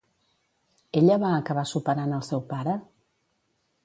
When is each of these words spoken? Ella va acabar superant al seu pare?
Ella 1.01 1.17
va 1.23 1.33
acabar 1.41 1.65
superant 1.73 2.15
al 2.15 2.23
seu 2.31 2.41
pare? 2.55 2.75